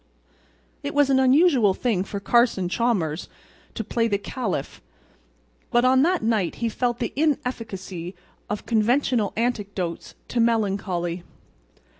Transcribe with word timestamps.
It 0.81 0.95
was 0.95 1.11
an 1.11 1.19
unusual 1.19 1.75
thing 1.75 2.03
for 2.03 2.19
Carson 2.19 2.67
Chalmers 2.67 3.29
to 3.75 3.83
play 3.83 4.07
the 4.07 4.17
Caliph. 4.17 4.81
But 5.69 5.85
on 5.85 6.01
that 6.01 6.23
night 6.23 6.55
he 6.55 6.69
felt 6.69 6.97
the 6.97 7.13
inefficacy 7.15 8.15
of 8.49 8.65
conventional 8.65 9.31
antidotes 9.37 10.15
to 10.29 10.39
melancholy. 10.39 11.21